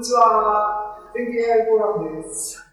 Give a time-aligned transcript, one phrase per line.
[0.00, 0.96] にちは。
[1.14, 2.66] 天気 AI フォーラムです。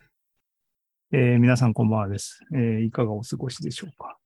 [1.11, 4.17] えー皆さんこんばんはです、えーいかがお過ごしでしょうか。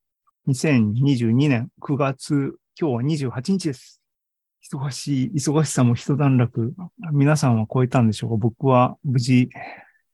[0.47, 4.03] 2022年9月、今日は28日です。
[4.72, 6.75] 忙しい、忙しさも一段落。
[7.11, 9.49] 皆さんは超えたんでしょうか僕は無事、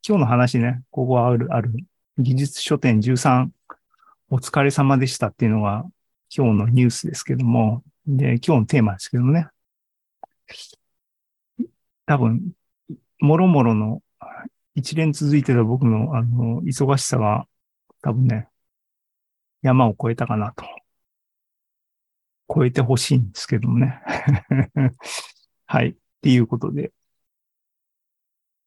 [0.07, 1.73] 今日の話ね、ここはある、ある、
[2.17, 3.49] 技術書店13、
[4.29, 5.83] お疲れ様でしたっていうのが
[6.33, 9.49] 今日のニュースですけども、で、今日のテーマですけどね。
[12.05, 12.54] 多分、
[13.20, 14.02] もろもろの
[14.78, 17.47] 一連続いてた僕の、あの、忙しさが、
[18.04, 18.47] 多分ね、
[19.64, 20.65] 山を越えたかなと。
[22.55, 24.00] 越えてほしいんですけどもね。
[25.65, 25.89] はい。
[25.89, 26.93] っていうことで、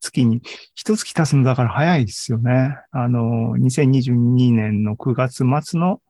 [0.00, 0.42] 月に、
[0.74, 2.76] 一月経つのだから早いですよね。
[2.90, 6.02] あの、2022年の9月末の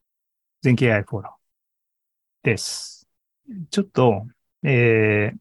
[0.62, 1.36] 全経 AI フォーラム
[2.42, 3.06] です。
[3.70, 4.27] ちょっと、
[4.62, 5.38] えー、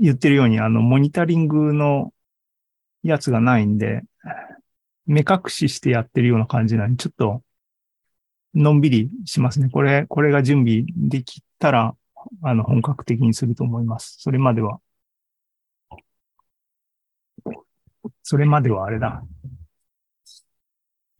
[0.00, 2.12] 言ってるように、あの、モニタリングの
[3.02, 4.02] やつがないんで、
[5.06, 7.42] 目隠ししてやってるような感じなんで、ちょっと、
[8.54, 9.68] のんびりしますね。
[9.70, 11.96] これ、これが準備できたら、
[12.42, 14.16] あの、本格的にすると思います。
[14.18, 14.80] それまでは、
[18.22, 19.22] それまではあれだ。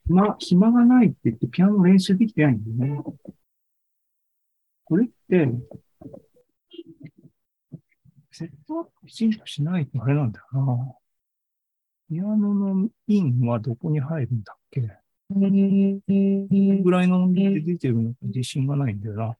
[0.07, 3.03] まあ、暇がないって言ってピアノ練習できてないんだよね。
[4.85, 5.49] これって、
[8.37, 10.95] セットアップきちんとしないとあれなんだよな。
[12.07, 14.81] ピアノのインはどこに入るんだっけ？
[15.31, 19.35] ぐらいの音で出てるのか自信がないんだよな。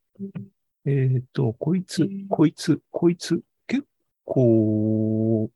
[0.85, 3.85] えっ、と、こいつ、こいつ、こいつ、結
[4.25, 5.51] 構、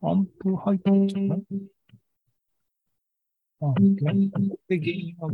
[0.00, 1.42] アンプ入ってんじゃない
[3.60, 3.76] あ、ここ
[4.68, 5.30] で原因は、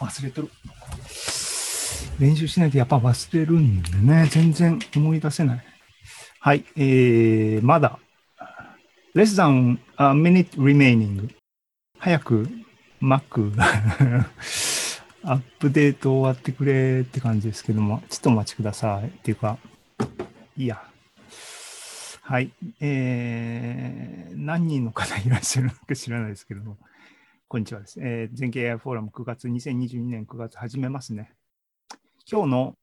[0.00, 0.48] 忘れてる。
[2.18, 5.64] 練習しないとやっぱ忘れるんでね、全然思い出せない。
[6.40, 7.98] はい、えー、まだ、
[9.14, 11.30] less than a minute remaining.
[11.98, 12.48] 早く
[13.02, 13.52] Mac
[15.22, 19.08] アップデート終わってくれって感じですけども、ちょっとお待ちください。
[19.08, 19.58] っていうか、
[20.56, 20.82] いいや。
[22.22, 22.52] はい。
[22.80, 26.78] えー、何人の方いらっしゃるのか知らないですけども、
[27.52, 27.98] こんにちはです。
[28.00, 31.32] えー、全経 AI フォーラム9月、2022年9月始めますね。
[32.30, 32.76] 今日の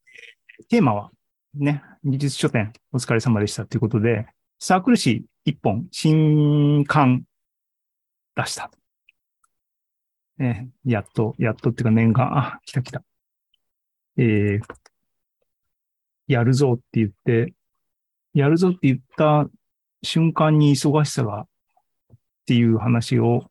[0.67, 1.09] テーマは、
[1.55, 4.27] ね、技術書店お疲れ様でしたということで、
[4.59, 7.23] サークル誌1本、新刊
[8.35, 8.69] 出した。
[10.37, 13.01] ね、やっと、やっとっていうか念願、あ、来た来た。
[14.17, 14.61] えー、
[16.27, 17.53] やるぞって言って、
[18.33, 19.49] やるぞって言った
[20.03, 23.49] 瞬間に忙しさがっていう話を、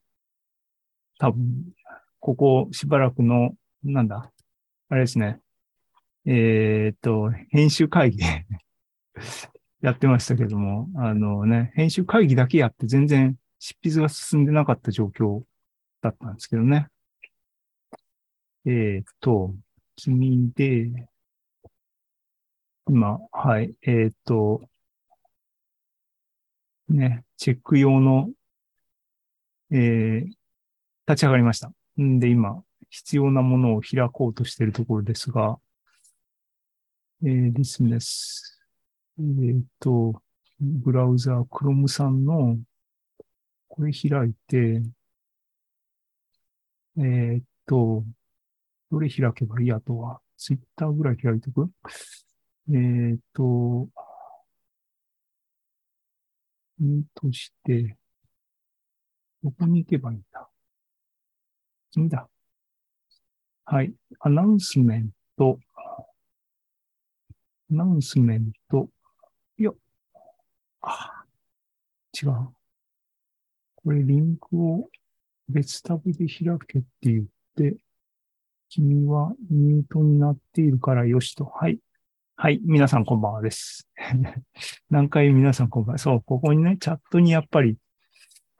[1.19, 1.73] 多分、
[2.21, 4.33] ここしばらくの、なんだ、
[4.89, 5.41] あれですね。
[6.27, 8.19] えーっと、編集会議
[9.81, 15.45] やってましたけども、あのね、編集会議だけやって全然執筆が進んでなかった状況
[16.01, 16.89] だったんですけどね。
[18.65, 19.55] えーっと、
[19.95, 21.09] 君で、
[22.89, 24.69] 今、はい、えーっと、
[26.89, 28.31] ね、チェック用の、
[29.71, 30.33] えー、
[31.09, 31.71] 立ち上がりました。
[32.01, 35.59] んで、今、必要なものを開こうとしているところですが、
[37.25, 38.61] えー、ですです。
[39.19, 40.23] えーっと、
[40.61, 42.59] ブラウザー、Chrome さんの、
[43.69, 44.83] これ開いて、
[46.99, 48.05] えーっと、
[48.91, 49.73] どれ開けばいい？
[49.73, 51.71] あとは、Twitter ぐらい開いておく？
[52.73, 53.89] えっと、
[56.79, 57.97] ミートして、
[59.43, 60.21] どこに行けばいい？
[61.93, 62.29] 君だ。
[63.65, 63.93] はい。
[64.21, 65.59] アナウンスメント。
[67.71, 68.89] アナウンスメント。
[69.59, 69.77] よっ。
[70.83, 71.25] あ、
[72.15, 72.49] 違う。
[73.75, 74.89] これリンクを
[75.49, 77.25] 別タブで開けって言っ
[77.57, 77.77] て、
[78.69, 81.45] 君はミュートになっているからよしと。
[81.45, 81.79] はい。
[82.37, 82.61] はい。
[82.63, 83.89] 皆さんこんばんはです。
[84.91, 85.99] 何回皆さんこんばんは。
[85.99, 87.79] そう、ここにね、チャットにやっぱり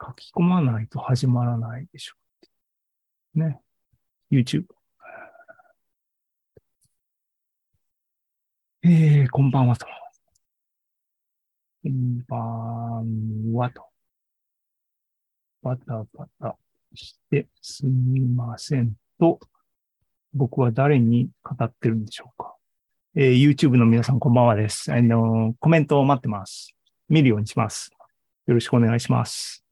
[0.01, 2.26] 書き込まないと始まらないでしょう。
[3.37, 3.59] ね。
[4.31, 4.65] YouTube。
[8.83, 9.85] えー、こんばんはと。
[11.83, 13.85] こんばんはと。
[15.61, 16.55] バタバタ
[16.93, 19.39] してすみませんと、
[20.33, 22.55] 僕は誰に語ってるんでしょうか。
[23.15, 24.91] えー YouTube の皆さんこんばんはです。
[24.91, 26.75] あの、コメントを待ってます。
[27.09, 27.91] 見るようにします。
[28.47, 29.63] よろしくお願いします。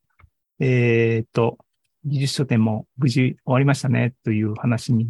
[0.59, 1.57] えーっと、
[2.06, 5.10] 技術書店も無事終わりましたね、という話に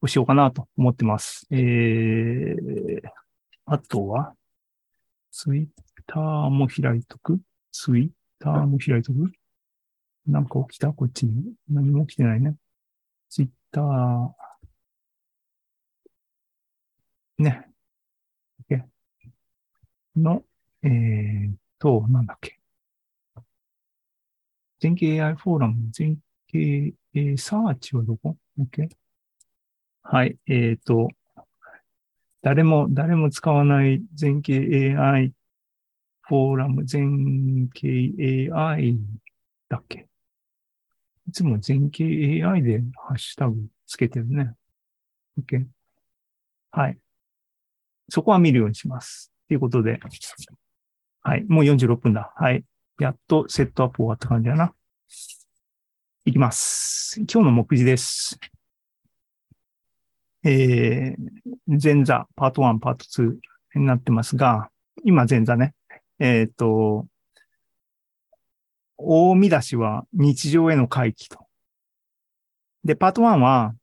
[0.00, 1.46] をしようかなと思ってます。
[1.50, 3.00] えー、
[3.66, 4.34] あとは、
[5.32, 5.66] ツイッ
[6.06, 7.40] ターも開いとく？
[7.72, 9.32] ツイッターも開いとく？
[10.26, 10.92] なんか起きた？
[10.92, 11.52] こっちに。
[11.68, 12.54] 何も起きてないね。
[13.28, 14.30] ツイッター、
[17.38, 17.66] ね。
[18.70, 18.82] OK
[20.16, 20.44] の、
[20.82, 22.58] えーと、なんだっけ？
[24.80, 26.18] 全景 AI フォーラム、全、
[26.54, 28.88] えーサーチはどこ ?OK?
[30.02, 31.08] はい、えっ、と、
[32.42, 35.32] 誰も、誰も使わない全景 AI
[36.22, 38.98] フォーラム、全景 AI
[39.68, 40.08] だっけ
[41.26, 42.04] いつも全景
[42.44, 43.56] AI でハッシュタグ
[43.86, 44.54] つけてるね。
[45.40, 45.66] OK?
[46.70, 46.98] はい。
[48.08, 49.32] そこは見るようにします。
[49.48, 50.00] ということで、
[51.22, 51.44] はい。
[51.48, 52.32] もう46分だ。
[52.36, 52.64] はい。
[52.98, 54.74] やっとセットアップ終わった感じだな。
[56.28, 57.16] いきます。
[57.20, 58.38] 今日の目次です。
[60.44, 64.68] えー、前座、パート1、パート2になってますが、
[65.04, 65.72] 今前座ね。
[66.18, 67.06] えっ、と、
[68.98, 71.38] 大見出しは日常への回帰と。
[72.84, 73.74] で、パート1は、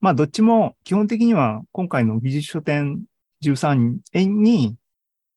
[0.00, 3.02] まあ、どっちも基本的には今回の技術書店
[3.42, 4.76] 13に、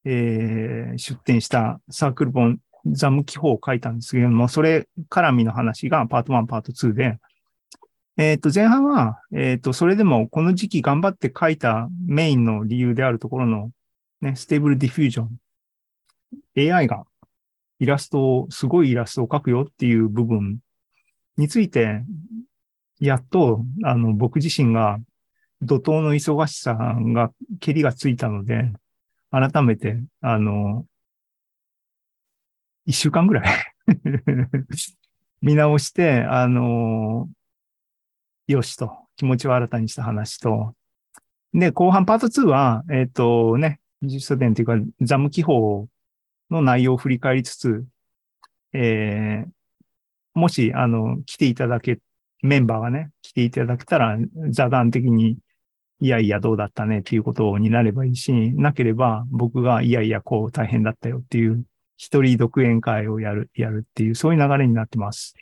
[0.05, 7.19] えー出展したサークル本ザム記法を書いたんですけれども、それ絡みの話がパート1、パート2で、
[8.17, 13.71] えっ、と、前半は、えっ、と、それでもこの時期頑張って書いたメインの理由であるところの、
[14.21, 16.73] ね、 Stable Diffusion。
[16.73, 17.05] AI が
[17.79, 20.59] イラストを、すごいイラストを描くよっていう部分
[21.37, 22.01] について、
[22.99, 24.99] やっと、あの、僕自身が
[25.61, 27.31] 怒涛の忙しさが、
[27.61, 28.71] けりがついたので、
[29.31, 30.85] 改めて、あの、
[32.89, 33.45] 一週間ぐらい。
[35.41, 37.29] 見直して、あの、
[38.47, 40.75] よしと、気持ちを新たにした話と、
[41.53, 45.87] で、後半パート2は、えっ、とね、技術書店というか、ザム記法
[46.49, 47.85] の内容を振り返りつつ、
[48.73, 49.49] えー
[50.33, 51.99] もし、あの、来ていただけ、
[52.41, 54.17] メンバーがね、来ていただけたら、
[54.49, 55.37] 座談的に、
[55.99, 61.65] いやいや、どうだったねっていうことになればいいし、なければ、僕が、いやいや、こう大変だったよっていう、
[61.99, 65.35] 一人独演会をやる、やるっていう、そういう流れになってます。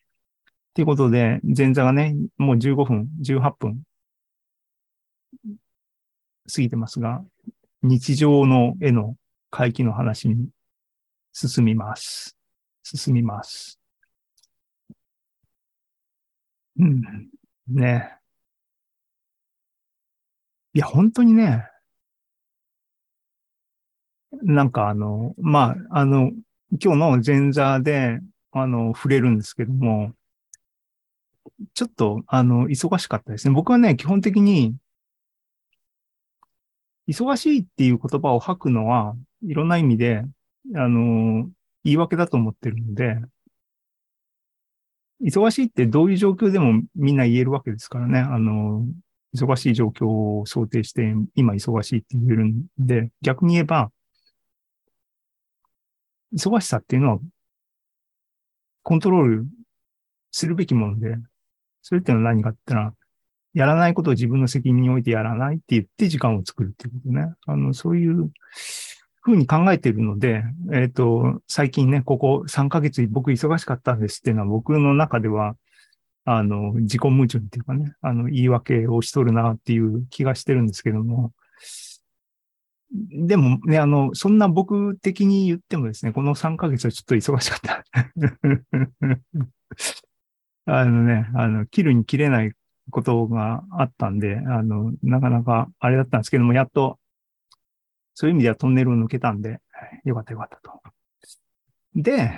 [0.74, 3.84] ということで、前座がね、もう15分、18分、
[6.52, 7.24] 過ぎてますが、
[7.84, 9.18] 日常の絵の
[9.52, 10.50] 回帰の話に
[11.32, 12.36] 進みます。
[12.82, 13.80] 進みます。
[16.80, 17.30] うん。
[17.68, 18.18] ね。
[20.74, 21.70] いや、本当にね、
[24.42, 26.32] なんかあの、まあ、あの、
[26.72, 28.20] 今日の前座で、
[28.52, 30.14] あの、触れるんですけども、
[31.74, 33.54] ちょっと、あの、忙しかったですね。
[33.54, 34.76] 僕はね、基本的に、
[37.08, 40.24] 忙しいっていう言葉を吐くのは、いろんな意味で、
[40.76, 41.50] あの、
[41.84, 43.18] 言い訳だと思ってるので、
[45.24, 48.20] 忙しいってどういう状況でもみんな言えるわけですからね。
[48.20, 48.86] あの、
[49.34, 53.92] 忙しい状況を想定して、今忙しいって言えるんで、逆に言えば、
[56.34, 57.20] 忙しさっていうのは、
[58.84, 59.48] コントロール
[60.32, 61.18] するべきもので、
[61.82, 62.94] それってのは何かって言ったら、
[63.54, 67.34] やらないことを自分の責任においてやらないって言って時間を作るっていうことね。
[67.48, 68.32] あの、そういう
[69.22, 70.44] ふうに考えているので、
[70.74, 75.56] えっ、と、最近ね、ここ3ヶ月僕忙しかったんですっていうのは僕の中では、
[76.24, 81.32] あの、自己矛盾っていうかね、あの、言い訳をしとるなっていう気がしてるんですけども、
[82.92, 87.84] でもね、あの、そんな僕的に言ってもですね、この3ヶ月はちょっと忙しかった。
[90.74, 92.54] あのね、あの、切るに切れない
[92.90, 97.00] ことがあったんで、あの、なかなかあれだったんですけども、やっと、
[98.14, 99.60] そういう意味ではトンネルを抜けたんで、
[100.04, 100.82] よかったよかったと。
[101.96, 102.32] で、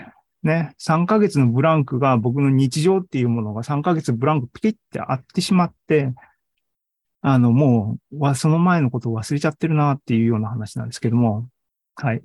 [0.44, 6.14] ね、3ヶ月のブランクが僕の日常っていうものが3ヶ月ブランクピキってあってしまって、
[7.22, 11.50] あの、もう、わ、その前のことを忘れちゃってるなっていうような話なんですけども、
[11.96, 12.22] はい。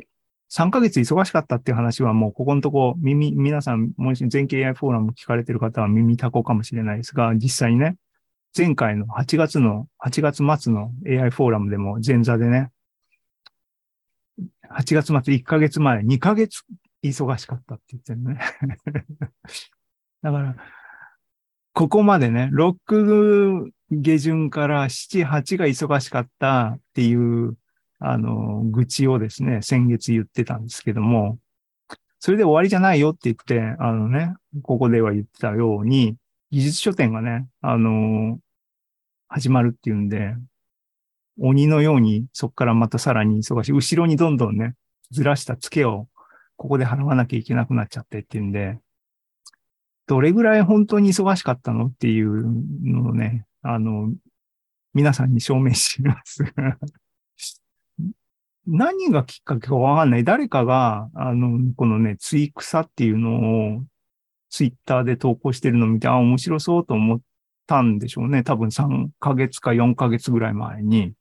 [0.51, 7.97] 3ヶ月忙しかったっていう話はもうここのとこ耳、皆さん、もし全経 AI フォーラム聞かれてる方は耳たこかもしれないですが、実際にね、
[8.57, 12.71] 前回の8月の、8月末の AI フォーラムでも前座でね、
[14.71, 16.63] 8月末1ヶ月前、2ヶ月
[17.03, 18.39] 忙しかったって言ってるね。
[20.23, 20.57] だから、
[21.73, 27.57] ここまでね、6下旬から7、8が忙しかったっていう、
[27.99, 31.39] あの、愚痴をですね、先月言ってたんですけども、
[32.21, 36.17] それで終わりじゃないよって言って、あのね、ここでは言ってたように、
[36.51, 38.39] 技術書店がね、あの、
[39.29, 40.35] 始まるっていうんで、
[41.39, 43.73] 鬼のようにそこからまたさらに忙しい。
[43.73, 44.75] 後ろにどんどんね、
[45.11, 46.09] ずらした付けを
[46.57, 48.79] ここで払わなきゃいけなくなっちゃってっていうんで、
[50.07, 52.45] どれぐらい本当に忙しかったのっていう
[52.85, 54.13] のをね、あの、
[54.93, 56.45] 皆さんに証明します
[58.67, 60.25] 何がきっかけかわかんない。
[60.25, 63.85] 誰かが、あの、このね、ツイ草っていうのを
[64.49, 67.21] ツイッターで投稿してるのを見て、あ、面白そうと思っ
[67.67, 68.43] たんでしょうね。
[68.43, 71.13] 多分3ヶ月か4ヶ月ぐらい前に。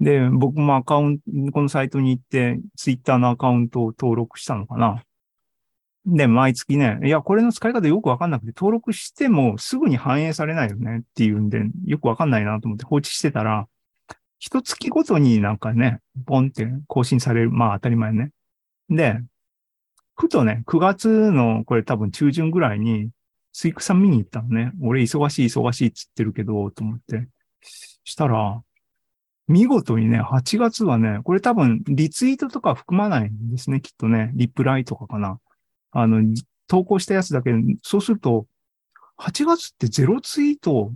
[0.00, 5.04] で、僕もアカウント、このサイトに行って、ツイッターのアカウントを登録したのかな。
[6.06, 13.66] で、毎月ね、いや、これの使い方よくわかんなくて、登録してもすぐに反映されないよねっていうんで、よくわかんないなと思って放置してたら、
[14.38, 17.50] 一月ごとになんかね、ボンって更新される。
[17.50, 18.30] まあ当たり前ね。
[18.90, 19.18] で、
[20.14, 23.08] ふとね、9月のこれ多分中旬ぐらいに、
[23.52, 24.72] スイクさん見に行ったのね。
[24.82, 27.26] 俺忙しい忙しいっつってるけど、と思って。
[28.04, 28.62] したら、
[29.48, 34.30] 見事にね、8月はね、これ多分リツイートとか含まないんですね、きっとね。
[34.34, 35.38] リプライとかかな。
[35.94, 36.22] あの、
[36.66, 37.50] 投稿したやつだけ、
[37.82, 38.46] そうすると、
[39.18, 40.92] 8月ってゼロツイート、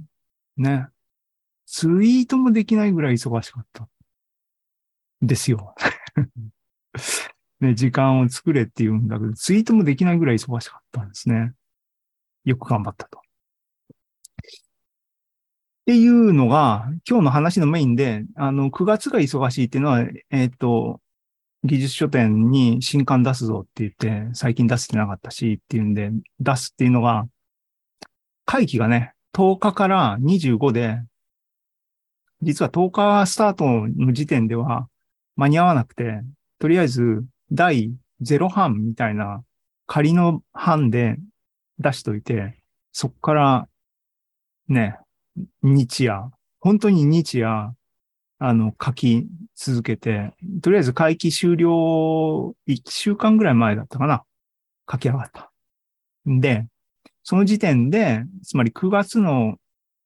[0.57, 0.89] ね。
[1.67, 3.89] ツイートもできないぐらい忙しかった。
[5.23, 5.75] ですよ。
[7.61, 11.55] ね、時間を作れって言うんだけど、ツイートもできないぐらい忙しかったんですね。
[12.45, 13.19] よく頑張ったと。
[13.19, 13.23] っ
[15.87, 21.01] ていうのが、今日の話のメインで、あの、9月が忙しいっていうのは、えっ、と、
[21.65, 26.11] 技術書店に新刊出すぞって言って、最近出せてなかったしっていうんで、
[26.41, 27.27] 出すっていうのが、
[28.45, 31.01] 会期がね、10日から25で、
[32.43, 34.89] 実は10日スタートの時点では
[35.37, 36.23] 間に合わなくて、
[36.59, 39.43] とりあえず第0版みたいな
[39.87, 41.17] 仮の版で
[41.79, 42.59] 出しといて、
[42.93, 43.69] そっから
[44.69, 44.97] ね、
[45.63, 47.73] 日夜、本当に日夜、
[48.39, 49.27] あの、書き
[49.57, 54.25] 続けて、とりあえず会期終了1週間ぐらい前だったかな。
[54.91, 55.51] 書き上がった。
[56.25, 56.67] で、
[57.25, 59.57] その時点で、つまり9月の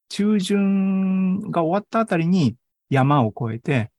[0.09, 2.57] 中旬が終わったあたりに
[2.91, 3.91] 山を越えて、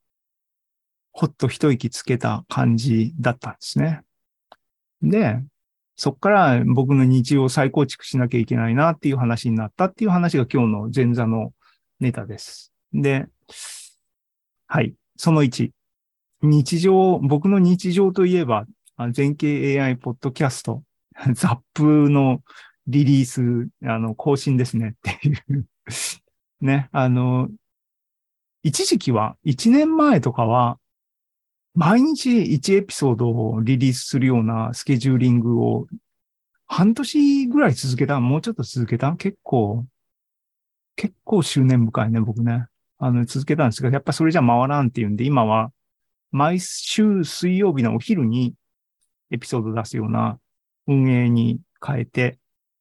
[1.12, 4.02] ほっと一息つけた感じだったんですね。
[5.00, 5.40] で、
[5.96, 11.52] そっから僕の日常を再構築しなきゃいけないなっていう話になったっていう話が今日の前座の
[12.00, 12.72] ネタです。
[12.92, 13.26] で、
[14.74, 14.92] はい。
[15.16, 15.70] その1。
[16.42, 18.66] 日常、僕の日常といえば、
[19.12, 20.82] 全景 AI ポッドキャスト、
[21.34, 22.42] ザップの
[22.88, 25.68] リリース、あの、更新ですねっていう
[26.60, 27.50] ね、あの、
[28.64, 30.80] 一時期は、1年前とかは、
[31.76, 35.86] 毎日1エピソードをリリースするようなスケジューリングを
[36.66, 39.86] 半年ぐらい続けたもうちょっと続けた結構、
[40.96, 42.66] 結構執念深いね、僕ね。
[43.04, 45.70] あの、続けたんですけど、やっぱそれじゃ回らんっていうんで、今は
[46.32, 48.54] 毎週水曜日のお昼に
[49.30, 50.38] エピソード出すような
[50.86, 52.38] 運営に変えて、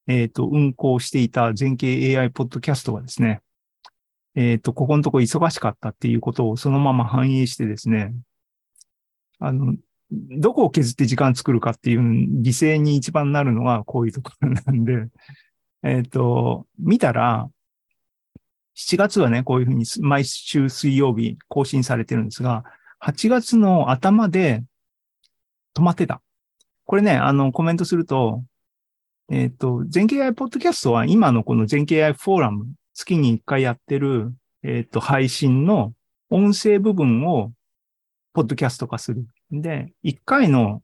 [0.07, 3.41] えっ、と、運行していた全景 AI ポッドキャストがですね、
[4.35, 8.13] えっ、と、ここのとこ忙しかったっていうことをそのまま反映してですね、
[9.39, 9.75] あの、
[10.09, 15.07] どこを削って時間作るかっていう犠牲に一番なるのがこういうところなんで、
[15.83, 17.49] えっ、と、見たら、
[18.75, 22.63] 7月はね、こういうふうに毎週水曜日更新されてるんですが、
[23.03, 24.63] 8月の頭で
[25.75, 26.21] 止まってた。
[26.85, 28.43] これね、あの、コメントすると、
[29.29, 35.93] えっ、と、全景 AI ポッドキャストは今のこの全景 AI フォーラム、月に1回やってる、えっ、と、配信の
[36.29, 37.51] 音声部分を
[38.33, 39.25] ポッドキャスト化する。
[39.51, 40.81] で、1回の、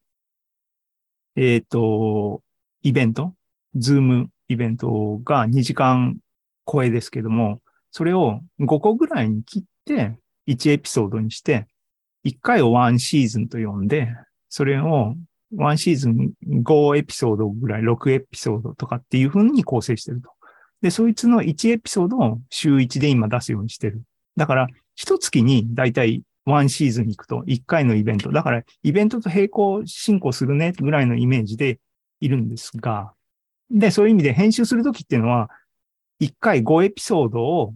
[1.36, 2.42] えっ、と、
[2.82, 3.34] イベント、
[3.76, 6.18] ズームイベントが2時間
[6.72, 10.18] 超えですけども、それを5個ぐらいに切って
[10.48, 11.68] 1エピソードにして、
[12.26, 14.10] 1回を1シーズンと呼んで、
[14.50, 15.16] それを
[15.56, 16.32] 1シーズン
[16.64, 20.30] 5エピソードぐらい、6エピソードとかっていう風に構成してると。
[20.82, 24.02] で、そいつの1エピソードを週1で今出すようにしてる。
[24.36, 28.32] だから、一月にだいたい1シーズン行くと1回のイベント。
[28.32, 31.80] だから、イベントと並行進行するねぐらいのイメージで
[32.22, 33.14] いるんですが、
[33.72, 35.50] で、そういう意味で編集するときっていうのは、
[36.22, 37.74] 1回5エピソードを、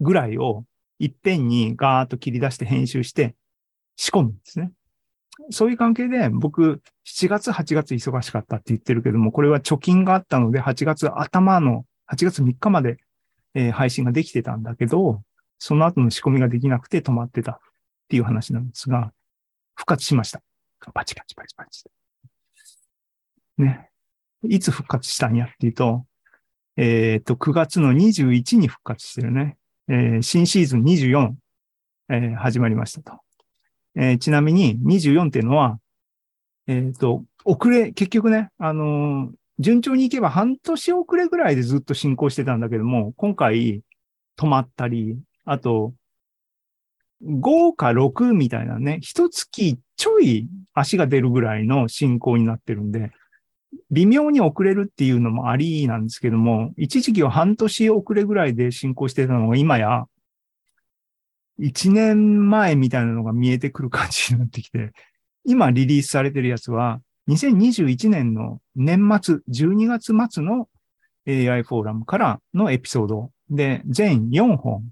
[0.00, 0.64] ぐらいを
[0.98, 3.34] いっぺんにガーッと切り出して編集して
[3.96, 4.72] 仕込むんですね。
[5.50, 12.98] そういう関係で僕7月8月忙しかったって言ってるけども、これは貯金があったので8月頭の8月3日まで、
[13.54, 15.22] え配信ができてたんだけど、
[15.58, 17.58] その後の仕込みができなくて止まってたっ
[18.08, 19.12] ていう話なんですが、
[19.74, 20.40] 復活しました。
[20.94, 21.84] パチパチパチパチ。
[23.58, 23.90] ね。
[24.44, 26.06] いつ復活したんやっていうと、
[26.82, 29.58] えっ、と、9月の21に復活してるね。
[29.86, 31.32] えー新シーズン24、
[32.08, 33.20] えー始まりましたと。
[33.96, 35.78] えーちなみに24っていうのは、
[36.66, 43.82] えっ、と、遅れ、結局ね、あの順調にいけば半年遅れぐらいでずっと進行してたんだけども、今回
[44.38, 45.92] 止まったり、あと、
[47.22, 53.12] 5か6みたいなね、一月ちょい足が出るぐらいの進行になってるんで、
[53.90, 60.06] 微妙に遅れるっていうのもありなんですけども、一時期は半年遅れぐらいで進行してたのが今や、
[61.60, 64.92] 1年前みたいなのが見えてくる感じになってきて、
[65.44, 70.68] 今リリースされてるやつは、2021年の年末、12月末の
[71.28, 73.30] AI フォーラムからのエピソード。
[73.50, 74.84] で、全4本、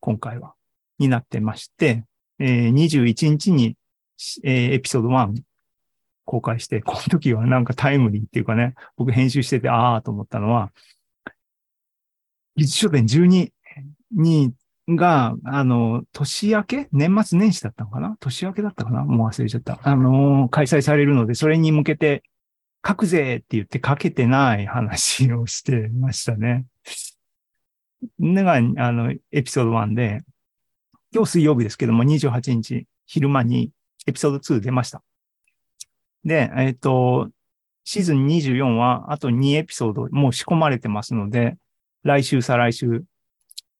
[0.00, 0.54] 今回は、
[0.98, 2.04] になってまして、
[2.40, 3.76] 21日に、
[4.42, 5.34] エピソード1
[6.26, 10.70] 公開して、この時はなんかタイムリーっていうかね、僕編集してて、あーと思ったのは、
[12.56, 13.50] 技術書店12
[14.12, 14.52] に、
[14.88, 18.16] が、あの、年明け年末年始だったのかな？
[18.20, 19.04] 年明けだったかな？
[19.04, 19.80] もう忘れちゃった。
[19.82, 22.22] あのー開催されるので、それに向けて、
[22.86, 26.66] 書くぜって言って書けてない話をしてましたね。
[28.20, 30.22] のが、あの、エピソード1で、
[31.12, 33.72] 今日水曜日ですけども、28日昼間に
[34.06, 35.02] エピソード2出ました。
[36.26, 37.30] で、えっ、と、
[37.84, 41.56] シーズン24はあと2エピソードもう仕込まれてますので、
[42.02, 43.04] 来週、再来週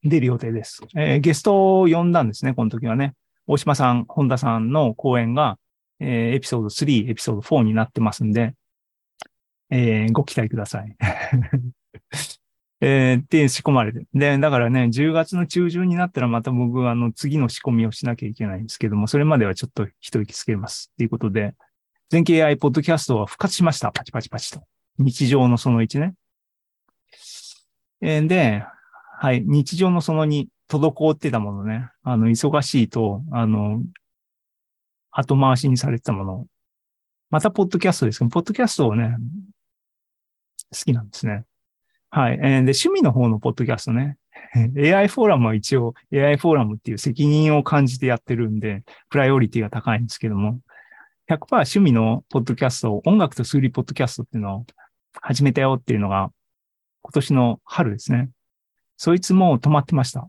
[0.04, 0.80] 出る予定です。
[0.96, 3.14] えーゲストを呼んだんですね、この時はね。
[3.48, 5.58] 大島さん、本田さんの講演が、
[5.98, 8.54] えーエピソード3、エピソード4になってますんで、
[9.70, 10.96] えーご期待ください。
[12.80, 14.06] えーって仕込まれて。
[14.14, 20.92] で、だからね、10月の中旬になったらまた僕はあの次の仕込みをしなきゃいけないんですけども、それまではちょっと一息つけます。
[20.96, 21.56] ということで、
[22.08, 23.90] 全景 AI ポッドキャストは復活しました。
[23.90, 24.62] パチパチパチと。
[24.98, 26.14] 日常のその1ね。
[28.00, 28.64] えーで、
[29.18, 31.90] はい、日常のその2、滞ってたものね。
[32.04, 33.82] あの、忙しいと、あの、
[35.10, 36.46] 後回しにされてたもの。
[37.30, 39.16] また、ポッドキャストですけど、ポッドキャストをね、
[40.72, 41.44] 好きなんですね。
[42.10, 42.34] はい。
[42.34, 44.16] えーで、趣味の方のポッドキャストね。
[44.76, 50.60] AI フォーラムは一応 AI フォーラムっていう責任を感じてやってるんで、プライオリティが高いんですけども、
[51.28, 54.66] 100%趣味のポッドキャストを音楽と数理ポッドキャストっていうのを
[55.20, 56.30] 始めたよっていうのが
[57.02, 58.30] 今年の春ですね。
[58.96, 60.28] そいつも止まってました。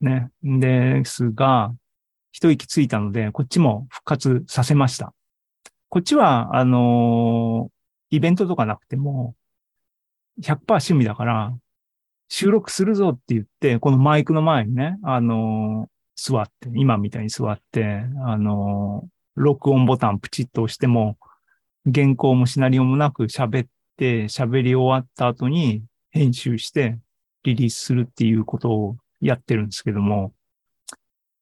[0.00, 0.30] ね。
[0.42, 1.74] ですが、
[2.32, 5.14] 一息ついたので、こっちも復活させました。
[5.88, 7.76] こっちは、あのー
[8.10, 9.34] イベントとかなくても、
[10.40, 11.58] 100%趣味だから、
[12.28, 21.18] 収録するぞって言って、このマイクの前にね、あのー座って、今みたいに座って、あのー録音ボタンプチッと押しても、
[21.92, 26.98] 原稿もシナリオもなく喋って、喋り終わった後に編集して
[27.44, 30.32] リリースするっていうことをやってるんですけども、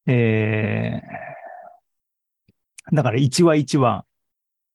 [0.06, 4.04] えー、だから1話1話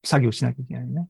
[0.04, 1.08] 作業しなきゃいけないね。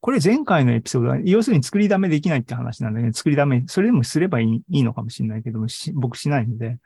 [0.00, 6.78] これ前回のエピソードは、要するに作りだめできないって話なんだけど、作りだめ、それでもすればいいいいのかもしれないけども、僕しないので。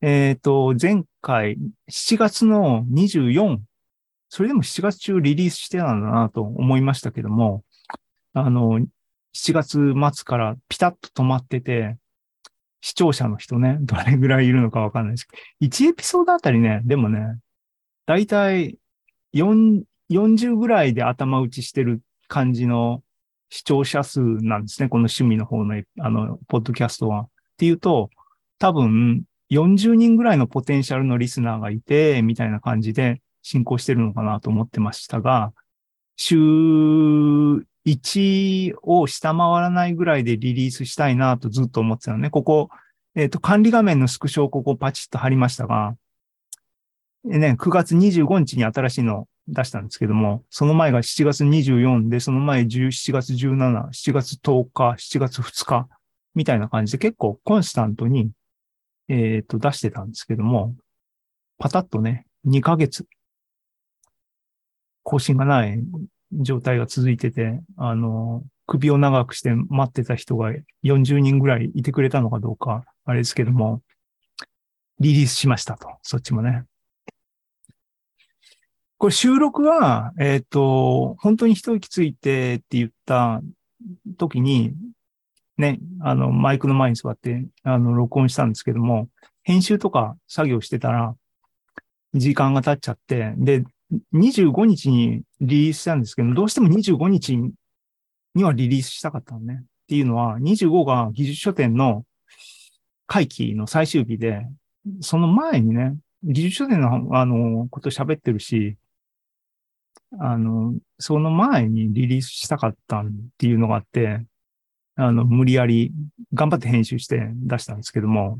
[0.00, 1.58] えっ、と、前回、
[1.90, 3.58] 7月の24、
[4.28, 7.64] それでも7月中リリースしてたんだなと思いましたけども、
[8.34, 8.80] あの、
[9.34, 11.96] 7月末からピタッと止まってて、
[12.80, 17.38] 視聴者の人ね、どれぐらいいるのかわかんないですけど、1エピソードあたりね、でもね、
[18.06, 18.78] だいたい
[19.34, 23.02] 40ぐらいで頭打ちしてる感じの
[23.50, 24.88] 視聴者数なんですね。
[24.88, 27.22] この趣味の方の、あの、ポッドキャストは。
[27.22, 28.10] っていうと、
[28.58, 35.52] 多分、40人ぐらいのポテンシャルのリスナーがいて、みたいな感じで進行してるのかなと思ってましたが、
[36.16, 36.36] 週
[37.86, 42.30] 1を下回らないぐらいでリリースしたいなとずっと思ってたのね。
[42.30, 42.68] ここ、
[43.14, 45.96] えっ、と、管理画面のスクショをここパチッと貼りましたが、
[47.24, 55.88] ね、9月25日に新しいの出したんですけども、その前が7月24で、その前17月17、7月10日、7月2日、
[56.34, 58.30] みたいな感じで結構コンスタントに、
[59.08, 60.74] えっ、と、出してたんですけども、
[61.58, 63.06] パタッとね、2ヶ月、
[65.08, 65.82] 更新がない
[66.32, 70.52] 状態が続いてて、あの、首を長くして待ってた人が
[70.84, 73.80] 40人ぐらいいてくれたのかどうか、あれですけども、
[75.00, 76.64] リリースしましたと、そっちもね。
[78.98, 83.40] これ収録は、えっ、と、本当に一息ついてって言った
[84.18, 84.74] 時に、
[85.56, 89.08] ね、あの、マイクの前に座って、あの、録音したんですけども、
[89.42, 91.16] 編集とか作業してたら、
[92.12, 93.64] 時間が経っちゃって、で、
[94.12, 97.36] 25日にリリースしたんですけど、どうしても25日
[98.34, 99.62] にはリリースしたかったのね。
[99.62, 102.04] っていうのは、25が技術書店の
[103.06, 104.46] 会期の最終日で、
[105.00, 108.76] その前にね、技術書店の、あの、こと喋ってるし、
[110.20, 113.06] あの、その前にリリースしたかったっ
[113.38, 114.24] ていうのがあって、
[114.96, 115.92] あの、無理やり
[116.34, 118.38] 頑張って編集して出したんですけども、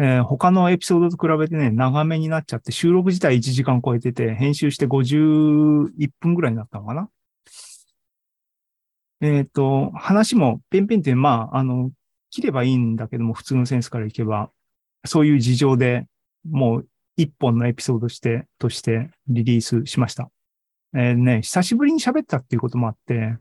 [0.00, 7.10] えー他のエピソードと比べてね、長めになっちゃって、収録自体1時間超えてて、編集して51分ぐらいになったのかな
[9.20, 11.90] えっ、と、話もペンペンって、まあ、あの、
[12.30, 14.50] 切ればいいんだけども、普通のセンスからいけば、
[15.04, 16.06] そういう事情で
[16.48, 20.30] もう一本のエピソードして、としてリリースしました。
[20.94, 23.36] えーね、久しぶりに喋ったっていうこともあって、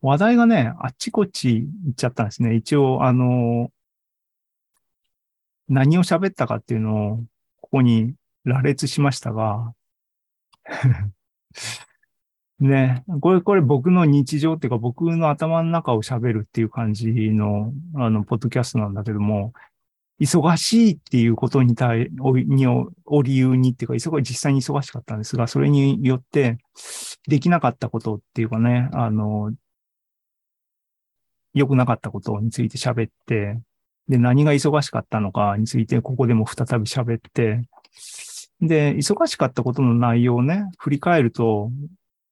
[0.00, 2.54] 話題がね、あっちこっち行っちゃったんですね。
[2.54, 3.70] 一応、あの、
[5.68, 7.16] 何を喋ったかっていうのを、
[7.60, 9.74] ここに羅列しましたが、
[12.60, 19.52] ね、これ、これ僕の日常っていうか僕の頭の中を喋るっていう感じの、あの、ポッドキャストなんだけども、
[20.20, 26.58] 忙しいっていうことに対、を、にを、を理由にっていうか、忙実際に忙しかったんですが、それによって、
[27.28, 29.52] できなかったことっていうかね、あの、
[31.54, 33.60] 良くなかったことについて喋って、
[34.08, 37.62] で、何が忙しかったのかについて、ここでも再び喋って、
[38.60, 41.70] で、忙しかったことの内容をね、振り返ると、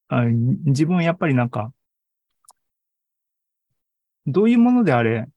[0.09, 1.73] あ自分はやっぱりなんか、
[4.27, 5.29] どういうものであれ、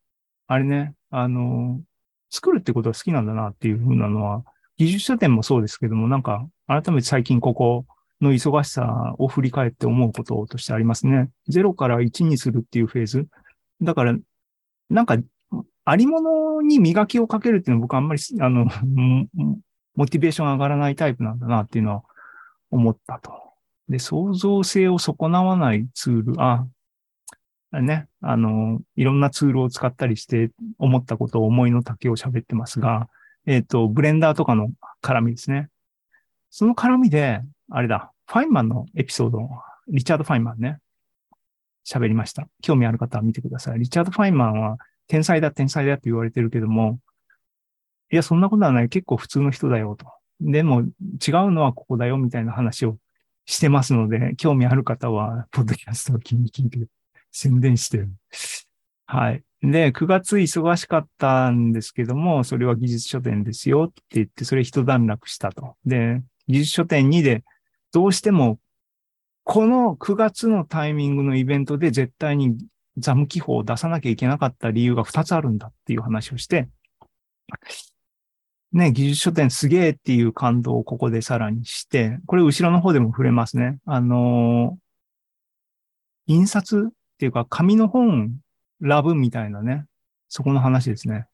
[0.47, 1.81] あれね、あの、
[2.29, 4.43] 作るってことは好きなんだなっていうふうなのは、
[4.77, 7.85] 技術書店もそうですけども、なんか、改めて最近ここ
[8.21, 11.29] の忙しさを振り返って思うこととしてありますね。
[11.49, 13.27] 0から1にするっていうフェーズ。
[13.81, 14.15] だから、
[14.89, 15.17] なんか、
[15.89, 18.67] ありものに磨きをかけるっていうのは僕あんまり、 あの、
[19.95, 22.03] モチベーション上がらないタイプなんだなっていうのは
[22.69, 23.31] 思ったと。
[23.89, 26.67] で、創造性を損なわないツール、あ、
[27.71, 33.09] ね、あの、いろんなツールを使ったりして思ったことを思いの丈を喋ってますが、
[33.47, 34.69] えっ、と、ブレンダーとかの
[35.01, 35.69] 絡みですね。
[36.51, 39.49] その絡みで、あれだ、ファインマンのエピソード、
[39.87, 40.77] リチャード・ファインマンね。
[41.83, 42.47] 喋りました。
[42.61, 43.79] 興味ある方は見てください。
[43.79, 44.77] リチャード・ファインマンは
[45.09, 46.99] 天才だ、天才だって言われてるけども、
[48.11, 48.89] いや、そんなことはない。
[48.89, 50.05] 結構普通の人だよと。
[50.39, 50.89] でも、違う
[51.51, 52.97] のはここだよ、みたいな話を
[53.45, 56.79] してますので、興味ある方は、ポッドキャストを気に聞いて、
[57.31, 58.09] 宣伝してる。
[59.07, 59.43] はい。
[59.61, 65.75] で、9月忙しかったんですけども、それは技術書店ですよって言って、それ一段落したと。
[65.85, 67.43] で、技術書店2で、
[67.91, 68.59] どうしても、
[69.43, 72.57] この9月のタイミングのイベントで絶対に
[72.99, 76.69] ザム記法を出さなきゃいけなかった理由が2つあるんだっていう話をして、
[78.71, 83.79] ね、技術書店すげえっていう感動をここでさらにして、これ後ろの方でも触れますね。
[83.85, 88.37] あのー、印刷っていうか紙の本
[88.79, 89.85] ラブみたいなね、
[90.27, 91.25] そこの話ですね。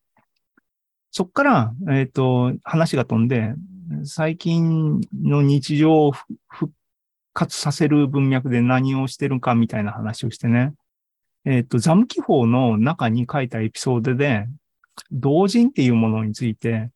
[1.12, 3.54] そっから、えっ、ー、と、話が飛んで、
[4.04, 6.12] 最近の日常を
[6.48, 6.74] 復
[7.34, 10.74] 活させる文脈で何をしてるかみたいな話をしてね。
[11.46, 14.48] えっ、ー、と、ザム記法の中に書いたエピソードで、
[15.12, 16.90] 同人っていうものについて、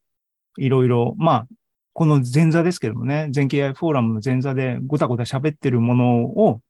[0.57, 1.47] いろいろ、まあ、
[1.93, 6.62] この前座ですけどもね、全経 AI フォーラムの前座でごたごた喋ってるものを、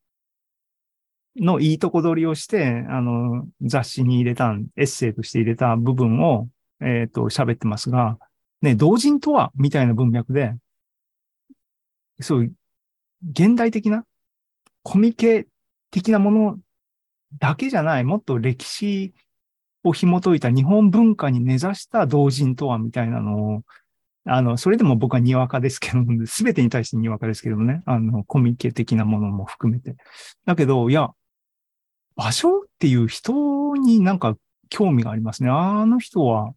[1.38, 6.50] のいいとこ取りをして、あの、雑誌に入れた、エッセイとして入れた部分を、
[6.82, 8.18] えっ、ー、と、喋ってますが、
[8.62, 10.56] ね、同人とは、みたいな文脈で、
[12.20, 12.54] そういう、
[13.32, 14.04] 現代的な、
[14.84, 15.48] コミケ
[15.92, 16.58] 的なもの
[17.38, 19.14] だけじゃない、もっと歴史
[19.84, 23.62] を紐解いた日本文化に根ざした同人とは、みたいなのを、
[24.26, 29.96] あの、それでも僕はにわかですけども、 すべてに対してにわかですけどもね、あの、コミケ的なものも含めて。
[30.46, 31.10] だけど、いや、
[32.16, 34.36] 場所っていう人になんか
[34.70, 35.50] 興味がありますね。
[35.50, 36.54] あの人は、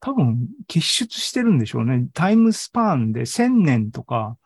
[0.00, 2.08] 多分結出してるんでしょうね。
[2.12, 4.36] タイムスパンで1000年とか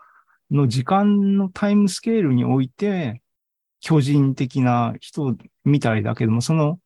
[0.50, 3.22] の時間のタイムスケールにおいて、
[3.86, 6.80] 巨人的な人みたいだけども、その、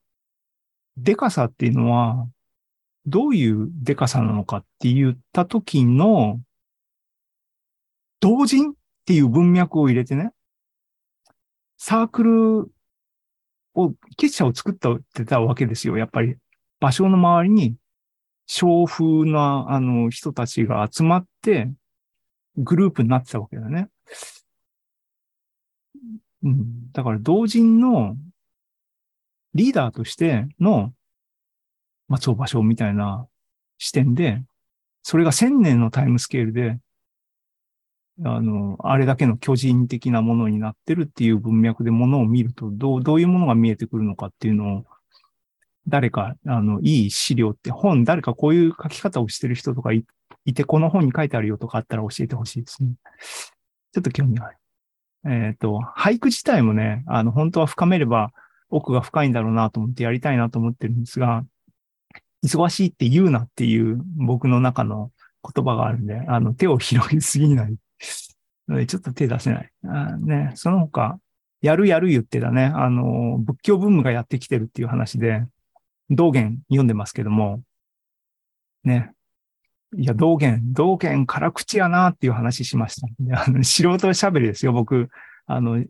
[0.99, 2.29] デカさっていうのは、
[3.07, 6.43] どういうデカさなのかって言った時の、
[8.21, 8.75] 同人っ
[9.07, 10.33] ていう文脈を入れてね、
[11.79, 12.71] サークル
[13.73, 15.97] を、結社を作ったってたわけですよ。
[15.97, 16.37] やっぱり、
[16.81, 17.77] 場所の周りに、
[18.47, 21.73] 小風な、あの、人たちが集まって、
[22.59, 23.89] グループになってたわけだね。
[26.43, 26.93] うん。
[26.93, 28.17] だから、同人の
[29.55, 30.93] リーダーとしての
[32.09, 33.27] 松尾芭蕉みたいな
[33.79, 34.43] 視点で、
[35.03, 36.79] それが千年のタイムスケールで
[38.25, 44.85] あの、あれだけの巨人的なものになってるっていう文脈でものを見ると、どう、どういうものが見えてくるのかっていうのを、
[45.89, 50.05] 誰か、あの、いい資料って本、誰かこういう書き方をしてる人とかい
[50.45, 52.93] いて、この本に書いてあるよとかあったら教えてほしいですね。
[53.93, 54.60] ちょっと興味がある。
[55.25, 58.33] えっ、ー、と、俳句自体もね、あの、本当は深めれば
[58.71, 61.45] 奥が深いんだろうなと思ってやりたいなと思ってるんですが、
[62.45, 65.11] 忙しいって言うなっていう僕の中の
[65.55, 67.75] 言葉があるんで、あの、手を広げすぎない
[68.69, 69.71] ので、 ちょっと手出せない。
[69.85, 71.19] あね、その他、
[71.61, 75.45] やるやる言ってたね、あの、仏教ブームがやってきてるっていう話で、
[76.09, 77.63] 道元読んでますけども、
[78.85, 79.13] ね。
[79.97, 83.09] いや、道元、道元辛口やなっていう話しました。
[83.43, 85.09] あの素人喋りですよ、僕。
[85.47, 85.85] あの、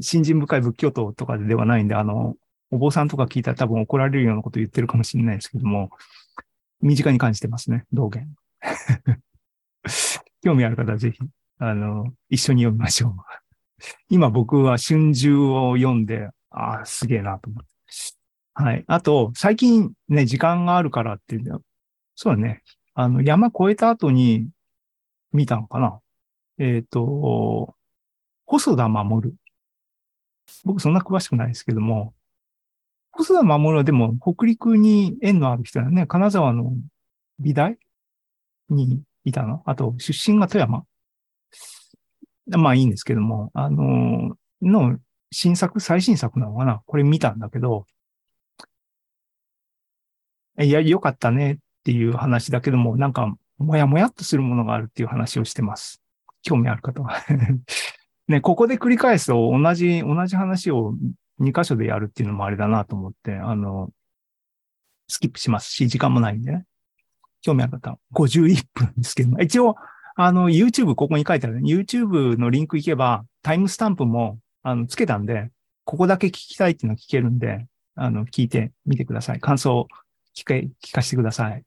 [0.00, 2.36] 信心深い仏教徒とかではないんで、あの、
[2.70, 5.90] お坊さんとか聞いたら多分怒られるようなこと言ってるかもしれないですけども、
[6.80, 8.28] 身近に感じてますね、道元。
[10.42, 11.18] 興味ある方はぜひ
[11.58, 13.12] あの、一緒に読みましょう。
[14.08, 17.70] 今僕は春秋を読んで、ああ、すげえなと思って。
[18.54, 18.84] はい。
[18.86, 21.62] あと、最近ね、時間があるからっていう、
[22.14, 22.62] そうだね。
[22.94, 24.48] あの、山越えた後に
[25.32, 26.00] 見たのかな？
[26.58, 27.74] えっ、ー、と、
[28.46, 29.32] 細田守。
[30.64, 32.12] 僕そんな詳しくないですけども、
[33.12, 36.06] 細田守はでも北陸に縁のある人だね。
[36.06, 36.72] 金沢の
[37.38, 37.78] 美大
[38.68, 39.62] にいたの？
[39.66, 40.84] あと、出身が富山。
[42.48, 44.98] まあいいんですけども、あの、の
[45.30, 46.82] 新作、最新作なのかな？
[46.86, 47.86] これ見たんだけど、
[50.58, 51.52] いや、良かったね。
[51.52, 56.02] っっていう話だけども、なんか、もやもやっとするものがあるっていう話をしてます。
[56.42, 57.14] 興味ある方は
[58.28, 60.94] ね、ここで繰り返すと同じ、同じ話を
[61.40, 63.90] 2箇所でやるっていうのもあれだなと思って、あの、
[65.08, 66.64] スキップしますし、時間もないんでね。
[67.42, 69.76] 興味ある方は51分ですけども、一応、
[70.16, 75.50] あの、YouTube ここに書いてある、ね、YouTube のリンク行けば、タイムスタンプも、あの、つけたんで、
[75.84, 79.40] ここだけ聞きたいっていうのは聞けるんで、あの、聞いてみてください。
[79.40, 79.88] 感想
[80.36, 81.64] 聞か、聞かせてください。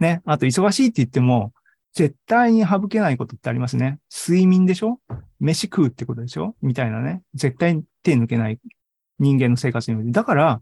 [0.00, 0.22] ね。
[0.24, 1.52] あと、忙しいって言っても、
[1.94, 3.98] 絶対に省けないことってありますね。
[4.10, 5.00] 睡眠でしょ？
[5.40, 6.54] 飯食うってことでしょ？
[6.62, 7.22] みたいなね。
[7.34, 8.60] 絶対に手抜けない
[9.18, 10.12] 人間の生活において。
[10.12, 10.60] だから、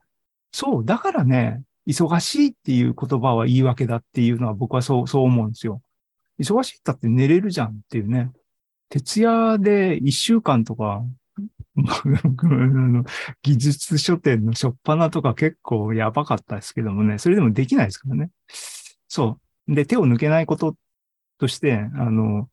[0.53, 5.83] そう、だからね、忙しいっていう言葉は言い訳だっていうのは僕はそう、そう思うんですよ。
[6.40, 8.31] 忙しいったって寝れるじゃんっていうね。
[8.88, 11.03] 徹夜で一週間とか、
[13.42, 18.31] 技術書店の初っ端とか結構やばかったですけどもね、それでもできないですからね。
[19.16, 19.74] そう。
[19.74, 20.76] で、手を抜けないこと
[21.38, 22.50] として、あの、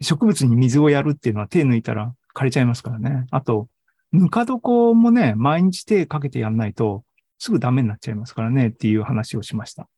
[0.00, 3.26] 植物に水をやるっていうのは手抜いたら枯れちゃいますからね。
[3.32, 3.68] あと、
[4.12, 7.02] ぬか床もね、毎日手かけてやんないと、
[7.38, 9.88] すぐダメになっちゃいますからねっていう話をしました。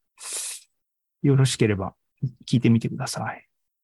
[1.20, 1.94] よろしければ
[2.50, 3.45] 聞いてみてください。